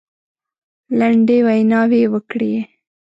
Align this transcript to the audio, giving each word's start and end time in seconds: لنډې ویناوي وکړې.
لنډې 0.99 1.37
ویناوي 1.47 2.03
وکړې. 2.13 2.53